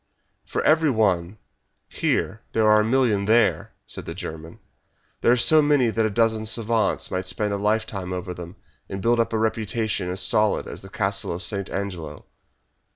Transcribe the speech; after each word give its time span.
"For 0.45 0.63
every 0.63 0.89
one 0.89 1.37
here 1.87 2.41
there 2.53 2.65
are 2.67 2.79
a 2.79 2.83
million 2.83 3.25
there!" 3.25 3.73
said 3.85 4.05
the 4.05 4.15
German. 4.15 4.59
"There 5.21 5.31
are 5.31 5.37
so 5.37 5.61
many 5.61 5.91
that 5.91 6.05
a 6.07 6.09
dozen 6.09 6.47
savants 6.47 7.11
might 7.11 7.27
spend 7.27 7.53
a 7.53 7.57
lifetime 7.57 8.11
over 8.11 8.33
them, 8.33 8.55
and 8.89 8.99
build 8.99 9.19
up 9.19 9.31
a 9.31 9.37
reputation 9.37 10.09
as 10.09 10.19
solid 10.19 10.65
as 10.65 10.81
the 10.81 10.89
Castle 10.89 11.31
of 11.31 11.43
St. 11.43 11.69
Angelo." 11.69 12.25